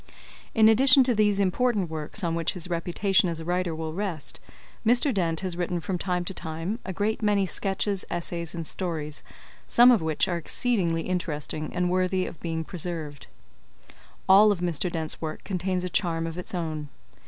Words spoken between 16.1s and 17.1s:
of its own.